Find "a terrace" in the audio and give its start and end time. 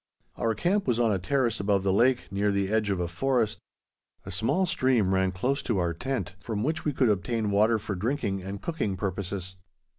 1.11-1.59